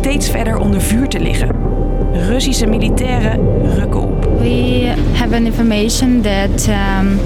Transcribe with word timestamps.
steeds 0.00 0.30
verder 0.30 0.58
onder 0.58 0.80
vuur 0.80 1.08
te 1.08 1.20
liggen. 1.20 1.48
Russische 2.12 2.66
militairen 2.66 3.40
rukken 3.74 4.00
op. 4.00 4.28
We 4.38 4.92
have 5.12 5.34
an 5.34 5.44
information 5.44 6.20
that 6.20 6.68
um, 6.68 7.18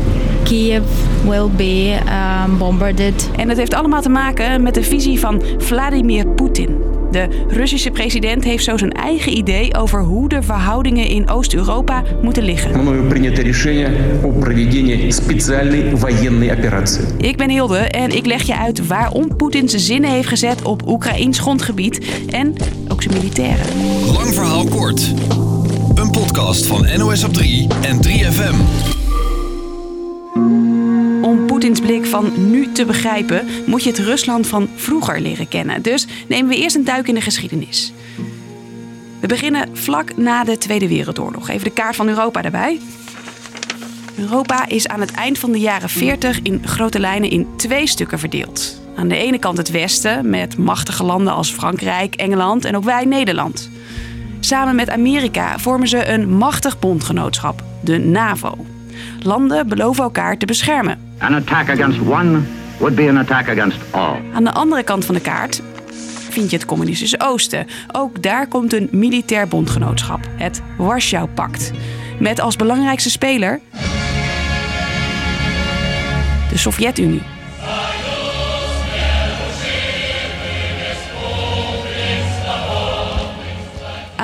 Kiev 0.43 0.83
will 1.25 1.49
be 1.57 1.99
um, 2.47 2.59
bombarded. 2.59 3.31
En 3.37 3.49
het 3.49 3.59
heeft 3.59 3.75
allemaal 3.75 4.03
te 4.03 4.09
maken 4.09 4.63
met 4.63 4.75
de 4.75 4.83
visie 4.83 5.21
van 5.21 5.43
Vladimir 5.59 6.27
Poetin. 6.27 6.94
De 7.15 7.29
Russische 7.49 7.91
president 7.91 8.45
heeft 8.45 8.65
zo 8.65 8.77
zijn 8.77 8.93
eigen 8.93 9.37
idee 9.37 9.75
over 9.75 10.03
hoe 10.03 10.29
de 10.29 10.43
verhoudingen 10.43 11.07
in 11.07 11.29
Oost-Europa 11.29 12.03
moeten 12.23 12.43
liggen. 12.43 12.73
Ik 17.19 17.37
ben 17.37 17.51
Hilde 17.51 17.79
en 17.79 18.11
ik 18.17 18.27
leg 18.27 18.43
je 18.43 18.57
uit 18.57 18.87
waarom 18.87 19.37
Poetin 19.37 19.69
zijn 19.69 19.83
zinnen 19.83 20.11
heeft 20.11 20.29
gezet 20.29 20.63
op 20.63 20.89
Oekraïns 20.89 21.39
grondgebied 21.39 22.07
en 22.31 22.55
ook 22.89 23.03
zijn 23.03 23.15
militairen. 23.15 23.67
Lang 24.13 24.35
verhaal 24.35 24.65
kort. 24.65 25.13
Een 25.95 26.11
podcast 26.11 26.67
van 26.67 26.87
NOS 26.99 27.25
op 27.25 27.33
3 27.33 27.67
en 27.83 27.97
3FM. 27.97 29.03
Poetins 31.65 31.87
blik 31.87 32.07
van 32.07 32.51
nu 32.51 32.73
te 32.73 32.85
begrijpen, 32.85 33.47
moet 33.67 33.83
je 33.83 33.91
het 33.91 33.99
Rusland 33.99 34.47
van 34.47 34.69
vroeger 34.75 35.21
leren 35.21 35.49
kennen. 35.49 35.83
Dus 35.83 36.07
nemen 36.29 36.49
we 36.49 36.57
eerst 36.57 36.77
een 36.77 36.85
duik 36.85 37.09
in 37.09 37.15
de 37.15 37.21
geschiedenis. 37.21 37.93
We 39.21 39.27
beginnen 39.27 39.77
vlak 39.77 40.17
na 40.17 40.45
de 40.45 40.59
Tweede 40.59 40.89
Wereldoorlog. 40.89 41.49
Even 41.49 41.65
de 41.65 41.73
kaart 41.73 41.97
van 41.97 42.09
Europa 42.09 42.43
daarbij. 42.43 42.81
Europa 44.17 44.67
is 44.69 44.89
aan 44.89 45.01
het 45.01 45.11
eind 45.11 45.39
van 45.39 45.53
de 45.53 45.59
jaren 45.59 45.89
40 45.89 46.43
in 46.43 46.67
grote 46.67 47.01
lijnen 47.01 47.31
in 47.31 47.47
twee 47.57 47.87
stukken 47.87 48.19
verdeeld. 48.19 48.81
Aan 48.97 49.09
de 49.09 49.17
ene 49.17 49.39
kant 49.39 49.57
het 49.57 49.71
Westen, 49.71 50.31
met 50.31 50.59
machtige 50.59 51.05
landen 51.05 51.33
als 51.33 51.51
Frankrijk, 51.51 52.15
Engeland 52.15 52.65
en 52.65 52.77
ook 52.77 52.85
wij 52.85 53.05
Nederland. 53.05 53.71
Samen 54.41 54.75
met 54.75 54.91
Amerika 54.91 55.59
vormen 55.59 55.89
ze 55.89 56.07
een 56.07 56.31
machtig 56.31 56.79
bondgenootschap, 56.79 57.65
de 57.81 57.99
NAVO. 57.99 58.74
Landen 59.23 59.69
beloven 59.69 60.03
elkaar 60.03 60.37
te 60.39 60.47
beschermen. 60.47 60.99
An 61.19 61.35
attack 61.35 61.69
against 61.69 62.01
one 62.01 62.41
would 62.79 62.95
be 62.95 63.09
an 63.09 63.17
attack 63.17 63.49
against 63.49 63.79
all. 63.91 64.17
Aan 64.35 64.45
de 64.45 64.53
andere 64.53 64.83
kant 64.83 65.05
van 65.05 65.15
de 65.15 65.21
kaart 65.21 65.63
vind 66.31 66.51
je 66.51 66.57
het 66.57 66.67
communistische 66.67 67.21
Oosten. 67.21 67.67
Ook 67.93 68.23
daar 68.23 68.47
komt 68.47 68.73
een 68.73 68.89
militair 68.91 69.49
bondgenootschap, 69.49 70.21
het 70.37 70.63
Warschau-pact. 70.79 71.71
Met 72.19 72.41
als 72.41 72.57
belangrijkste 72.57 73.11
speler 73.11 73.61
de 76.55 76.61
Sovjet-Unie. 76.61 77.23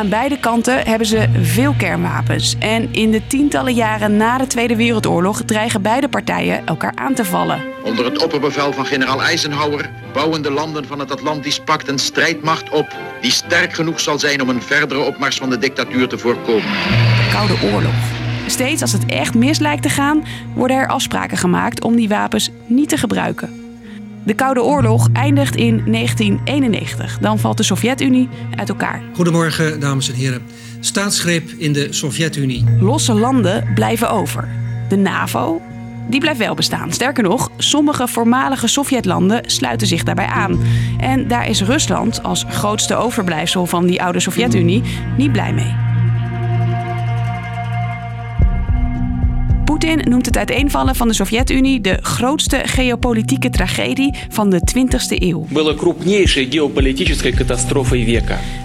Aan 0.00 0.08
beide 0.08 0.38
kanten 0.38 0.86
hebben 0.86 1.06
ze 1.06 1.28
veel 1.42 1.74
kernwapens. 1.76 2.56
En 2.58 2.92
in 2.92 3.10
de 3.10 3.26
tientallen 3.26 3.74
jaren 3.74 4.16
na 4.16 4.38
de 4.38 4.46
Tweede 4.46 4.76
Wereldoorlog 4.76 5.42
dreigen 5.42 5.82
beide 5.82 6.08
partijen 6.08 6.66
elkaar 6.66 6.92
aan 6.94 7.14
te 7.14 7.24
vallen. 7.24 7.60
Onder 7.84 8.04
het 8.04 8.22
opperbevel 8.22 8.72
van 8.72 8.86
generaal 8.86 9.22
Eisenhower 9.22 9.90
bouwen 10.12 10.42
de 10.42 10.50
landen 10.50 10.86
van 10.86 10.98
het 10.98 11.12
Atlantisch 11.12 11.60
Pact 11.60 11.88
een 11.88 11.98
strijdmacht 11.98 12.70
op 12.70 12.96
die 13.20 13.30
sterk 13.30 13.72
genoeg 13.72 14.00
zal 14.00 14.18
zijn 14.18 14.42
om 14.42 14.48
een 14.48 14.62
verdere 14.62 15.00
opmars 15.00 15.36
van 15.36 15.50
de 15.50 15.58
dictatuur 15.58 16.08
te 16.08 16.18
voorkomen. 16.18 16.62
de 16.62 17.28
Koude 17.32 17.54
Oorlog. 17.72 17.94
Steeds 18.46 18.82
als 18.82 18.92
het 18.92 19.06
echt 19.06 19.34
mis 19.34 19.58
lijkt 19.58 19.82
te 19.82 19.88
gaan, 19.88 20.24
worden 20.54 20.76
er 20.76 20.88
afspraken 20.88 21.36
gemaakt 21.36 21.82
om 21.82 21.96
die 21.96 22.08
wapens 22.08 22.50
niet 22.66 22.88
te 22.88 22.96
gebruiken. 22.96 23.59
De 24.24 24.34
Koude 24.34 24.62
Oorlog 24.62 25.08
eindigt 25.12 25.56
in 25.56 25.82
1991. 25.86 27.18
Dan 27.18 27.38
valt 27.38 27.56
de 27.56 27.62
Sovjet-Unie 27.62 28.28
uit 28.56 28.68
elkaar. 28.68 29.02
Goedemorgen, 29.14 29.80
dames 29.80 30.08
en 30.08 30.14
heren. 30.14 30.42
Staatsgreep 30.80 31.50
in 31.50 31.72
de 31.72 31.86
Sovjet-Unie. 31.90 32.64
Losse 32.80 33.14
landen 33.14 33.70
blijven 33.74 34.10
over. 34.10 34.48
De 34.88 34.96
NAVO, 34.96 35.60
die 36.08 36.20
blijft 36.20 36.38
wel 36.38 36.54
bestaan. 36.54 36.92
Sterker 36.92 37.22
nog, 37.22 37.50
sommige 37.56 38.08
voormalige 38.08 38.66
Sovjetlanden 38.66 39.42
sluiten 39.46 39.86
zich 39.86 40.02
daarbij 40.02 40.26
aan. 40.26 40.60
En 40.98 41.28
daar 41.28 41.48
is 41.48 41.62
Rusland 41.62 42.22
als 42.22 42.44
grootste 42.48 42.94
overblijfsel 42.94 43.66
van 43.66 43.86
die 43.86 44.02
oude 44.02 44.20
Sovjet-Unie 44.20 44.82
niet 45.16 45.32
blij 45.32 45.52
mee. 45.52 45.89
Poetin 49.80 50.10
noemt 50.10 50.26
het 50.26 50.36
uiteenvallen 50.36 50.94
van 50.94 51.08
de 51.08 51.14
Sovjet-Unie 51.14 51.80
de 51.80 51.98
grootste 52.00 52.60
geopolitieke 52.64 53.50
tragedie 53.50 54.14
van 54.28 54.50
de 54.50 54.60
20e 54.76 55.22
eeuw. 55.22 55.46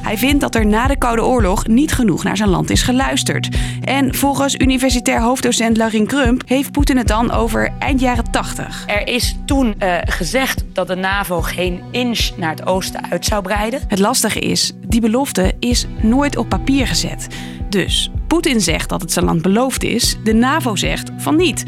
Hij 0.01 0.17
vindt 0.17 0.41
dat 0.41 0.55
er 0.55 0.65
na 0.65 0.87
de 0.87 0.97
Koude 0.97 1.23
Oorlog 1.23 1.67
niet 1.67 1.93
genoeg 1.93 2.23
naar 2.23 2.37
zijn 2.37 2.49
land 2.49 2.69
is 2.69 2.81
geluisterd. 2.81 3.49
En 3.81 4.15
volgens 4.15 4.55
universitair 4.55 5.21
hoofddocent 5.21 5.77
Larin 5.77 6.07
Krump 6.07 6.41
heeft 6.45 6.71
Poetin 6.71 6.97
het 6.97 7.07
dan 7.07 7.31
over 7.31 7.73
eind 7.79 7.99
jaren 7.99 8.31
80. 8.31 8.83
Er 8.87 9.07
is 9.07 9.35
toen 9.45 9.75
eh, 9.79 9.97
gezegd 10.05 10.63
dat 10.73 10.87
de 10.87 10.95
NAVO 10.95 11.41
geen 11.41 11.81
inch 11.91 12.29
naar 12.37 12.51
het 12.51 12.65
oosten 12.65 13.11
uit 13.11 13.25
zou 13.25 13.41
breiden. 13.41 13.81
Het 13.87 13.99
lastige 13.99 14.39
is, 14.39 14.71
die 14.87 15.01
belofte 15.01 15.53
is 15.59 15.85
nooit 16.01 16.37
op 16.37 16.49
papier 16.49 16.87
gezet. 16.87 17.27
Dus 17.69 18.11
Poetin 18.35 18.61
zegt 18.61 18.89
dat 18.89 19.01
het 19.01 19.11
zijn 19.11 19.25
land 19.25 19.41
beloofd 19.41 19.83
is, 19.83 20.17
de 20.23 20.33
NAVO 20.33 20.75
zegt 20.75 21.11
van 21.17 21.35
niet. 21.35 21.63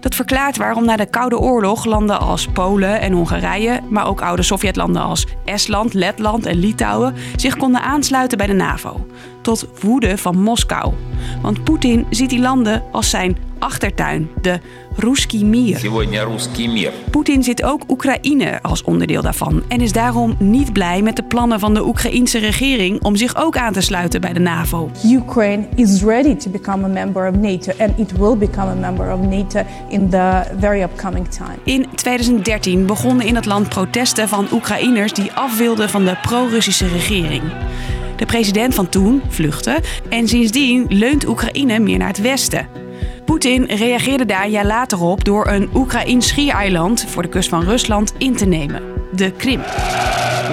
Dat 0.00 0.14
verklaart 0.14 0.56
waarom 0.56 0.84
na 0.84 0.96
de 0.96 1.06
Koude 1.06 1.38
Oorlog 1.38 1.84
landen 1.84 2.20
als 2.20 2.46
Polen 2.46 3.00
en 3.00 3.12
Hongarije, 3.12 3.80
maar 3.88 4.06
ook 4.06 4.22
oude 4.22 4.42
Sovjetlanden 4.42 5.02
als 5.02 5.26
Estland, 5.44 5.94
Letland 5.94 6.46
en 6.46 6.58
Litouwen 6.58 7.14
zich 7.36 7.56
konden 7.56 7.82
aansluiten 7.82 8.38
bij 8.38 8.46
de 8.46 8.52
NAVO. 8.52 9.06
Tot 9.42 9.66
woede 9.80 10.18
van 10.18 10.38
Moskou. 10.42 10.94
Want 11.42 11.64
Poetin 11.64 12.06
ziet 12.10 12.30
die 12.30 12.40
landen 12.40 12.82
als 12.92 13.10
zijn 13.10 13.36
achtertuin, 13.60 14.30
de 14.42 14.60
Ruskimir. 14.96 15.80
Mir. 16.56 16.92
Poetin 17.10 17.42
zit 17.42 17.62
ook 17.62 17.82
Oekraïne 17.88 18.62
als 18.62 18.82
onderdeel 18.82 19.22
daarvan 19.22 19.62
en 19.68 19.80
is 19.80 19.92
daarom 19.92 20.36
niet 20.38 20.72
blij 20.72 21.02
met 21.02 21.16
de 21.16 21.22
plannen 21.22 21.60
van 21.60 21.74
de 21.74 21.86
Oekraïense 21.86 22.38
regering 22.38 23.02
om 23.02 23.16
zich 23.16 23.36
ook 23.36 23.56
aan 23.56 23.72
te 23.72 23.80
sluiten 23.80 24.20
bij 24.20 24.32
de 24.32 24.40
NAVO. 24.40 24.90
Ukraine 25.04 25.68
is 25.74 26.02
ready 26.02 26.36
to 26.36 26.50
become 26.50 26.84
a 26.84 26.88
member 26.88 27.28
of 27.28 27.36
NATO 27.36 27.72
and 27.78 27.98
it 27.98 28.12
will 28.12 28.36
become 28.36 28.70
a 28.70 28.74
member 28.74 29.12
of 29.12 29.20
NATO 29.20 29.62
in 29.88 30.08
the 30.08 30.42
very 30.58 30.82
upcoming 30.82 31.28
time. 31.28 31.56
In 31.64 31.86
2013 31.94 32.86
begonnen 32.86 33.26
in 33.26 33.34
het 33.34 33.46
land 33.46 33.68
protesten 33.68 34.28
van 34.28 34.46
Oekraïners 34.52 35.12
die 35.12 35.32
af 35.32 35.58
wilden 35.58 35.88
van 35.88 36.04
de 36.04 36.16
pro-Russische 36.22 36.88
regering. 36.88 37.42
De 38.16 38.26
president 38.26 38.74
van 38.74 38.88
toen 38.88 39.22
vluchtte 39.28 39.80
en 40.08 40.28
sindsdien 40.28 40.86
leunt 40.88 41.28
Oekraïne 41.28 41.78
meer 41.78 41.98
naar 41.98 42.08
het 42.08 42.20
westen. 42.20 42.79
Poetin 43.29 43.65
reageerde 43.65 44.25
daar 44.25 44.43
een 44.43 44.51
jaar 44.51 44.65
later 44.65 45.01
op 45.01 45.23
door 45.23 45.47
een 45.47 45.69
Oekraïns 45.73 46.27
schiereiland 46.27 47.05
voor 47.07 47.21
de 47.21 47.29
kust 47.29 47.49
van 47.49 47.63
Rusland 47.63 48.13
in 48.17 48.35
te 48.35 48.45
nemen, 48.45 48.81
de 49.11 49.31
Krim. 49.31 49.61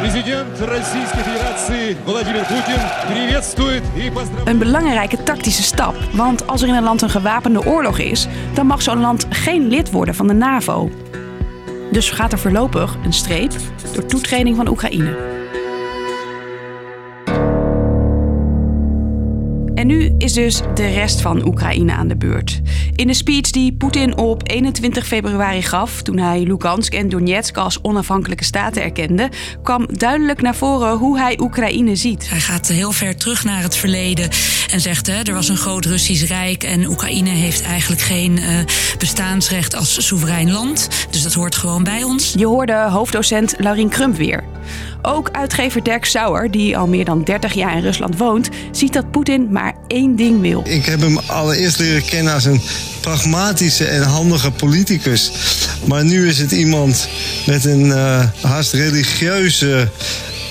Президент 0.00 0.60
Российской 0.60 1.22
Федерации 1.22 1.96
Владимир 2.04 2.44
Путин 2.44 2.80
приветствует 3.06 3.82
и 3.96 4.10
поздравляет. 4.10 4.48
Een 4.48 4.58
belangrijke 4.58 5.22
tactische 5.22 5.62
stap, 5.62 5.94
want 6.12 6.46
als 6.46 6.62
er 6.62 6.68
in 6.68 6.74
een 6.74 6.82
land 6.82 7.02
een 7.02 7.10
gewapende 7.10 7.66
oorlog 7.66 7.98
is, 7.98 8.26
dan 8.54 8.66
mag 8.66 8.82
zo'n 8.82 9.00
land 9.00 9.26
geen 9.30 9.68
lid 9.68 9.90
worden 9.90 10.14
van 10.14 10.26
de 10.26 10.34
NAVO. 10.34 10.90
Dus 11.90 12.10
gaat 12.10 12.32
er 12.32 12.38
voorlopig 12.38 12.96
een 13.04 13.12
streep 13.12 13.52
door 13.94 14.06
toetreding 14.06 14.56
van 14.56 14.68
Oekraïne. 14.68 15.35
Nu 19.87 20.15
is 20.17 20.33
dus 20.33 20.61
de 20.73 20.87
rest 20.87 21.21
van 21.21 21.45
Oekraïne 21.45 21.93
aan 21.93 22.07
de 22.07 22.15
beurt. 22.15 22.61
In 22.95 23.07
de 23.07 23.13
speech 23.13 23.49
die 23.49 23.73
Poetin 23.73 24.17
op 24.17 24.49
21 24.49 25.07
februari 25.07 25.61
gaf, 25.61 26.01
toen 26.01 26.17
hij 26.17 26.43
Lugansk 26.43 26.93
en 26.93 27.09
Donetsk 27.09 27.57
als 27.57 27.79
onafhankelijke 27.81 28.43
staten 28.43 28.83
erkende, 28.83 29.29
kwam 29.63 29.87
duidelijk 29.91 30.41
naar 30.41 30.55
voren 30.55 30.97
hoe 30.97 31.19
hij 31.19 31.39
Oekraïne 31.41 31.95
ziet. 31.95 32.29
Hij 32.29 32.39
gaat 32.39 32.67
heel 32.67 32.91
ver 32.91 33.15
terug 33.15 33.43
naar 33.43 33.61
het 33.61 33.75
verleden 33.75 34.29
en 34.71 34.81
zegt: 34.81 35.07
hè, 35.07 35.21
er 35.21 35.33
was 35.33 35.49
een 35.49 35.57
groot 35.57 35.85
Russisch 35.85 36.27
Rijk 36.27 36.63
en 36.63 36.85
Oekraïne 36.85 37.29
heeft 37.29 37.61
eigenlijk 37.61 38.01
geen 38.01 38.37
eh, 38.37 38.45
bestaansrecht 38.97 39.75
als 39.75 40.07
soeverein 40.07 40.51
land. 40.51 40.87
Dus 41.11 41.23
dat 41.23 41.33
hoort 41.33 41.55
gewoon 41.55 41.83
bij 41.83 42.03
ons. 42.03 42.33
Je 42.37 42.45
hoorde 42.45 42.89
hoofddocent 42.89 43.55
Laurien 43.57 43.89
Krump 43.89 44.15
weer. 44.15 44.43
Ook 45.01 45.29
uitgever 45.31 45.83
Dirk 45.83 46.05
Sauer, 46.05 46.51
die 46.51 46.77
al 46.77 46.87
meer 46.87 47.05
dan 47.05 47.23
30 47.23 47.53
jaar 47.53 47.75
in 47.75 47.83
Rusland 47.83 48.17
woont, 48.17 48.49
ziet 48.71 48.93
dat 48.93 49.11
Poetin 49.11 49.47
maar 49.51 49.75
één 49.87 50.15
ding 50.15 50.41
wil. 50.41 50.63
Ik 50.67 50.85
heb 50.85 51.01
hem 51.01 51.17
allereerst 51.25 51.79
leren 51.79 52.05
kennen 52.05 52.33
als 52.33 52.45
een 52.45 52.61
pragmatische 53.01 53.85
en 53.85 54.01
handige 54.01 54.51
politicus. 54.51 55.31
Maar 55.85 56.05
nu 56.05 56.27
is 56.27 56.39
het 56.39 56.51
iemand 56.51 57.09
met 57.45 57.65
een 57.65 57.91
eh, 57.91 58.23
haast 58.41 58.73
religieuze 58.73 59.89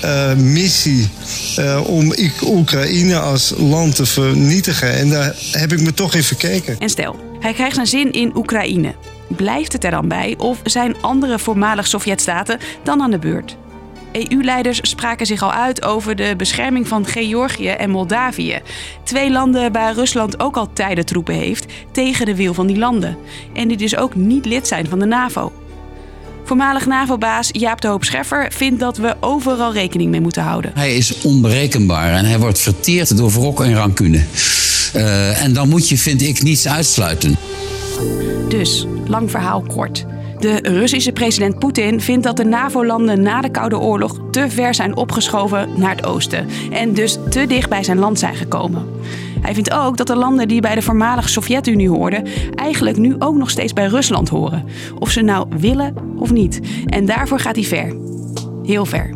eh, 0.01 0.35
missie 0.35 1.09
eh, 1.57 1.81
om 1.87 2.15
Oekraïne 2.43 3.19
als 3.19 3.55
land 3.57 3.95
te 3.95 4.07
vernietigen. 4.07 4.93
En 4.93 5.11
daar 5.11 5.35
heb 5.53 5.73
ik 5.73 5.81
me 5.81 5.95
toch 5.95 6.15
in 6.15 6.23
verkeken. 6.23 6.79
En 6.79 6.89
stel, 6.89 7.17
hij 7.41 7.53
krijgt 7.53 7.75
zijn 7.75 7.87
zin 7.87 8.13
in 8.13 8.37
Oekraïne. 8.37 8.95
Blijft 9.29 9.73
het 9.73 9.85
er 9.85 9.91
dan 9.91 10.09
bij 10.09 10.35
of 10.39 10.59
zijn 10.65 10.97
andere 11.01 11.39
voormalig 11.39 11.87
Sovjetstaten 11.87 12.59
dan 12.83 13.03
aan 13.03 13.11
de 13.11 13.19
beurt? 13.19 13.57
EU-leiders 14.17 14.79
spraken 14.83 15.27
zich 15.27 15.43
al 15.43 15.53
uit 15.53 15.85
over 15.85 16.17
de 16.17 16.35
bescherming 16.37 16.89
van 16.89 17.07
Georgië 17.07 17.69
en 17.69 17.91
Moldavië. 17.91 18.61
Twee 19.05 19.31
landen 19.31 19.73
waar 19.73 19.95
Rusland 19.95 20.41
ook 20.41 20.57
al 20.57 20.73
tijden 20.73 21.07
troepen 21.07 21.35
heeft 21.35 21.73
tegen 21.93 22.27
de 22.27 22.35
wil 22.35 22.55
van 22.55 22.67
die 22.67 22.79
landen. 22.79 23.17
En 23.55 23.69
die 23.69 23.77
dus 23.77 23.97
ook 23.97 24.15
niet 24.15 24.45
lid 24.45 24.67
zijn 24.67 24.89
van 24.89 24.99
de 24.99 25.07
NAVO. 25.07 25.53
Voormalig 26.45 26.87
NAVO-baas 26.87 27.49
Jaap 27.53 27.81
de 27.81 27.89
Hoop 27.89 28.05
Scheffer 28.05 28.53
vindt 28.53 28.81
dat 28.81 28.97
we 28.97 29.17
overal 29.21 29.73
rekening 29.73 30.11
mee 30.11 30.21
moeten 30.21 30.43
houden. 30.43 30.71
Hij 30.75 30.97
is 30.97 31.21
onberekenbaar 31.23 32.13
en 32.13 32.25
hij 32.25 32.39
wordt 32.39 32.59
verteerd 32.59 33.17
door 33.17 33.31
wrok 33.31 33.61
en 33.61 33.75
rancune. 33.75 34.21
Uh, 34.97 35.43
en 35.43 35.53
dan 35.53 35.69
moet 35.69 35.89
je, 35.89 35.99
vind 35.99 36.23
ik, 36.23 36.43
niets 36.43 36.69
uitsluiten. 36.69 37.37
Dus, 38.49 38.87
lang 39.07 39.31
verhaal 39.31 39.61
kort. 39.61 40.07
De 40.47 40.59
Russische 40.63 41.13
president 41.13 41.59
Poetin 41.59 42.01
vindt 42.01 42.25
dat 42.25 42.37
de 42.37 42.45
NAVO-landen 42.45 43.23
na 43.23 43.41
de 43.41 43.51
Koude 43.51 43.79
Oorlog 43.79 44.21
te 44.31 44.51
ver 44.51 44.75
zijn 44.75 44.97
opgeschoven 44.97 45.69
naar 45.77 45.91
het 45.97 46.07
oosten 46.07 46.49
en 46.71 46.95
dus 46.95 47.19
te 47.31 47.47
dicht 47.47 47.69
bij 47.69 47.83
zijn 47.83 47.99
land 47.99 48.19
zijn 48.19 48.35
gekomen. 48.35 48.89
Hij 49.41 49.55
vindt 49.55 49.73
ook 49.73 49.97
dat 49.97 50.07
de 50.07 50.17
landen 50.17 50.49
die 50.49 50.61
bij 50.61 50.75
de 50.75 50.83
voormalige 50.83 51.29
Sovjet-Unie 51.29 51.89
hoorden, 51.89 52.25
eigenlijk 52.55 52.97
nu 52.97 53.15
ook 53.19 53.37
nog 53.37 53.51
steeds 53.51 53.73
bij 53.73 53.87
Rusland 53.87 54.29
horen. 54.29 54.65
Of 54.99 55.11
ze 55.11 55.21
nou 55.21 55.47
willen 55.59 55.95
of 56.17 56.33
niet. 56.33 56.61
En 56.87 57.07
daarvoor 57.07 57.39
gaat 57.39 57.57
hij 57.57 57.65
ver. 57.65 57.97
Heel 58.63 58.85
ver. 58.85 59.16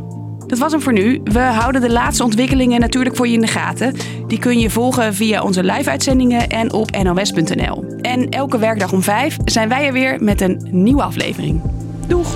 Dat 0.50 0.58
was 0.58 0.72
hem 0.72 0.80
voor 0.80 0.92
nu. 0.92 1.20
We 1.24 1.38
houden 1.38 1.80
de 1.80 1.90
laatste 1.90 2.24
ontwikkelingen 2.24 2.80
natuurlijk 2.80 3.16
voor 3.16 3.28
je 3.28 3.34
in 3.34 3.40
de 3.40 3.46
gaten. 3.46 3.94
Die 4.26 4.38
kun 4.38 4.58
je 4.58 4.70
volgen 4.70 5.14
via 5.14 5.42
onze 5.42 5.64
live-uitzendingen 5.64 6.48
en 6.48 6.72
op 6.72 6.90
nos.nl. 7.02 7.84
En 8.00 8.28
elke 8.28 8.58
werkdag 8.58 8.92
om 8.92 9.02
5 9.02 9.36
zijn 9.44 9.68
wij 9.68 9.86
er 9.86 9.92
weer 9.92 10.22
met 10.22 10.40
een 10.40 10.68
nieuwe 10.70 11.02
aflevering. 11.02 11.60
Doeg! 12.06 12.34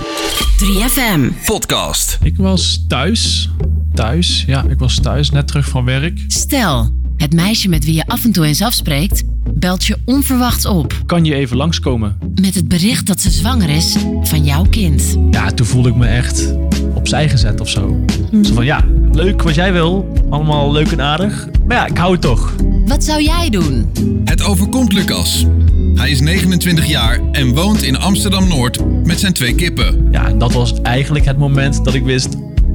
3FM 0.65 1.45
Podcast. 1.45 2.19
Ik 2.23 2.37
was 2.37 2.85
thuis. 2.89 3.51
Thuis, 3.95 4.45
ja, 4.47 4.65
ik 4.69 4.79
was 4.79 5.01
thuis, 5.01 5.31
net 5.31 5.47
terug 5.47 5.69
van 5.69 5.85
werk. 5.85 6.25
Stel, 6.27 6.91
het 7.17 7.33
meisje 7.33 7.69
met 7.69 7.85
wie 7.85 7.95
je 7.95 8.07
af 8.07 8.25
en 8.25 8.33
toe 8.33 8.45
eens 8.45 8.63
afspreekt, 8.63 9.23
belt 9.55 9.85
je 9.85 9.97
onverwachts 10.05 10.67
op. 10.67 11.03
Kan 11.07 11.25
je 11.25 11.35
even 11.35 11.57
langskomen? 11.57 12.19
Met 12.35 12.55
het 12.55 12.69
bericht 12.69 13.07
dat 13.07 13.21
ze 13.21 13.31
zwanger 13.31 13.69
is 13.69 13.97
van 14.23 14.45
jouw 14.45 14.65
kind. 14.71 15.17
Ja, 15.31 15.51
toen 15.51 15.67
voelde 15.67 15.89
ik 15.89 15.95
me 15.95 16.07
echt 16.07 16.55
opzij 17.05 17.29
gezet 17.29 17.61
of 17.61 17.69
zo. 17.69 18.05
Hm. 18.31 18.45
Zo 18.45 18.55
van 18.55 18.65
ja, 18.65 18.85
leuk 19.12 19.43
wat 19.43 19.55
jij 19.55 19.73
wil. 19.73 20.12
Allemaal 20.31 20.73
leuk 20.73 20.91
en 20.93 21.01
aardig. 21.01 21.49
Maar 21.67 21.77
ja, 21.77 21.87
ik 21.87 21.97
hou 21.97 22.12
het 22.12 22.21
toch. 22.21 22.55
Wat 22.87 23.05
zou 23.05 23.23
jij 23.23 23.51
doen? 23.51 23.91
Het 24.25 24.43
overkomt 24.43 24.93
Lucas. 24.93 25.47
Hij 25.95 26.11
is 26.11 26.21
29 26.21 26.87
jaar 26.87 27.21
en 27.33 27.55
woont 27.55 27.83
in 27.83 27.99
Amsterdam 27.99 28.49
Noord 28.49 29.05
met 29.06 29.21
zijn 29.21 29.33
twee 29.33 29.55
kippen. 29.55 30.09
Ja, 30.11 30.27
en 30.27 30.39
dat 30.39 30.53
was 30.53 30.81
eigenlijk 30.83 31.25
het 31.25 31.39
moment 31.39 31.85
dat 31.85 31.95
ik 31.95 32.05
wist: 32.05 32.29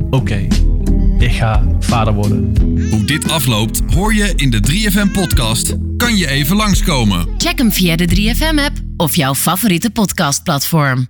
oké, 0.09 0.47
ik 1.19 1.31
ga 1.31 1.63
vader 1.79 2.13
worden. 2.13 2.53
Hoe 2.89 3.05
dit 3.05 3.31
afloopt 3.31 3.81
hoor 3.93 4.13
je 4.13 4.33
in 4.35 4.49
de 4.49 4.59
3FM-podcast. 4.71 5.73
Kan 5.97 6.17
je 6.17 6.27
even 6.27 6.55
langskomen? 6.55 7.27
Check 7.37 7.57
hem 7.57 7.71
via 7.71 7.95
de 7.95 8.07
3FM-app 8.07 8.73
of 8.97 9.15
jouw 9.15 9.35
favoriete 9.35 9.89
podcastplatform. 9.89 11.07